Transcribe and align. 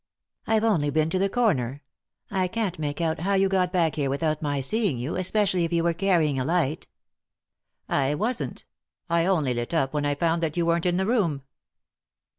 "I've 0.47 0.63
only 0.63 0.89
been 0.89 1.11
to 1.11 1.19
the 1.19 1.29
comer. 1.29 1.83
I 2.31 2.47
can't 2.47 2.79
make 2.79 2.99
out 3.01 3.19
how 3.19 3.35
you 3.35 3.47
got 3.47 3.71
back 3.71 3.97
here 3.97 4.09
without 4.09 4.41
my 4.41 4.59
seeing 4.59 4.97
you, 4.97 5.15
especially 5.15 5.63
if 5.63 5.71
you 5.71 5.83
were 5.83 5.93
carrying 5.93 6.39
a 6.39 6.43
light," 6.43 6.87
"I 7.87 8.15
wasn't 8.15 8.65
I 9.11 9.27
only 9.27 9.53
lit 9.53 9.75
up 9.75 9.93
when 9.93 10.07
I 10.07 10.17
lound 10.19 10.41
that 10.41 10.57
you 10.57 10.65
weren't 10.65 10.87
in 10.87 10.97
the 10.97 11.05
room." 11.05 11.43